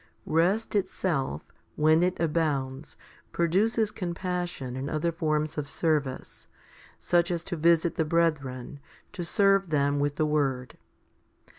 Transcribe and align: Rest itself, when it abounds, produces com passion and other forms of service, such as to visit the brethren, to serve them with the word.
Rest 0.25 0.73
itself, 0.75 1.43
when 1.75 2.01
it 2.01 2.19
abounds, 2.19 2.97
produces 3.31 3.91
com 3.91 4.15
passion 4.15 4.75
and 4.75 4.89
other 4.89 5.11
forms 5.11 5.59
of 5.59 5.69
service, 5.69 6.47
such 6.97 7.29
as 7.29 7.43
to 7.43 7.55
visit 7.55 7.97
the 7.97 8.03
brethren, 8.03 8.79
to 9.13 9.23
serve 9.23 9.69
them 9.69 9.99
with 9.99 10.15
the 10.15 10.25
word. 10.25 10.79